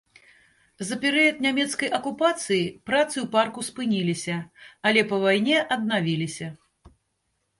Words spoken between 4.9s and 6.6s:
але па вайне аднавіліся.